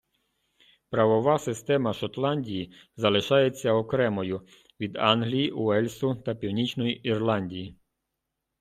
[0.89, 4.41] Правова система Шотландії залишається окремою
[4.79, 7.75] від Англії, Уельсу та Північної Ірландії.